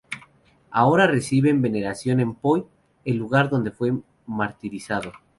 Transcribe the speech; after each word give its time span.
Ahora 0.71 1.05
reciben 1.05 1.61
veneración 1.61 2.19
en 2.21 2.33
Poi, 2.33 2.65
el 3.05 3.17
lugar 3.17 3.51
donde 3.51 3.69
fue 3.69 3.99
martirizado. 4.25 5.11